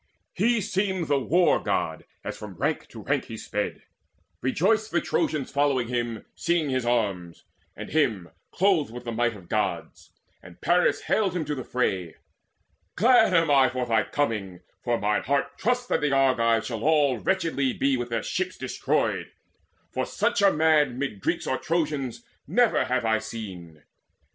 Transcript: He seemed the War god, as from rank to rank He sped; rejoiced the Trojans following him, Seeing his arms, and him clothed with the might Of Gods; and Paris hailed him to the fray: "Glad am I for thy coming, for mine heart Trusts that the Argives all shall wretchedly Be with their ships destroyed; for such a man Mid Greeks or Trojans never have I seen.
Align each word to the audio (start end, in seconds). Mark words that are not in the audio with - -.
He 0.33 0.61
seemed 0.61 1.07
the 1.07 1.19
War 1.19 1.61
god, 1.61 2.05
as 2.23 2.35
from 2.35 2.55
rank 2.55 2.87
to 2.87 3.03
rank 3.03 3.25
He 3.25 3.37
sped; 3.37 3.83
rejoiced 4.41 4.89
the 4.89 4.99
Trojans 4.99 5.51
following 5.51 5.89
him, 5.89 6.25
Seeing 6.33 6.71
his 6.71 6.87
arms, 6.87 7.43
and 7.75 7.91
him 7.91 8.31
clothed 8.49 8.91
with 8.91 9.03
the 9.03 9.11
might 9.11 9.35
Of 9.35 9.47
Gods; 9.47 10.09
and 10.41 10.59
Paris 10.59 11.01
hailed 11.01 11.35
him 11.35 11.45
to 11.45 11.53
the 11.53 11.63
fray: 11.63 12.15
"Glad 12.95 13.31
am 13.35 13.51
I 13.51 13.69
for 13.69 13.85
thy 13.85 14.01
coming, 14.01 14.61
for 14.83 14.97
mine 14.99 15.21
heart 15.25 15.55
Trusts 15.59 15.85
that 15.89 16.01
the 16.01 16.11
Argives 16.13 16.71
all 16.71 17.17
shall 17.19 17.23
wretchedly 17.23 17.71
Be 17.71 17.95
with 17.95 18.09
their 18.09 18.23
ships 18.23 18.57
destroyed; 18.57 19.29
for 19.91 20.07
such 20.07 20.41
a 20.41 20.51
man 20.51 20.97
Mid 20.97 21.19
Greeks 21.21 21.45
or 21.45 21.59
Trojans 21.59 22.23
never 22.47 22.85
have 22.85 23.05
I 23.05 23.19
seen. 23.19 23.83